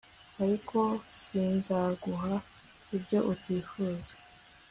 ariko 0.43 0.79
sinzaguha 1.23 2.33
ibyo 2.95 3.19
utifuza 3.33 4.15